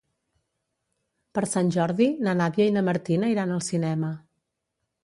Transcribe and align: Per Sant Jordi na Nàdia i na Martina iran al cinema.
Per 1.37 1.43
Sant 1.51 1.69
Jordi 1.77 2.09
na 2.29 2.35
Nàdia 2.41 2.69
i 2.71 2.75
na 2.79 2.85
Martina 2.89 3.31
iran 3.37 3.57
al 3.59 3.65
cinema. 3.71 4.13